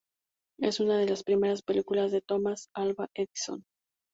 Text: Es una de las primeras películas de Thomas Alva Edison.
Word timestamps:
Es 0.59 0.79
una 0.79 0.97
de 0.97 1.07
las 1.07 1.21
primeras 1.21 1.61
películas 1.61 2.11
de 2.11 2.21
Thomas 2.23 2.69
Alva 2.75 3.07
Edison. 3.15 3.63